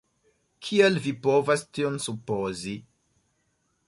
kial 0.67 0.95
vi 1.03 1.13
povas 1.27 1.63
tion 1.79 1.99
supozi? 2.07 2.73